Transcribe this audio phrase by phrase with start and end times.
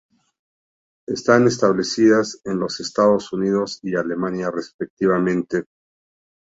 [1.07, 5.65] Están establecidas en los Estados Unidos y Alemania respectivamente.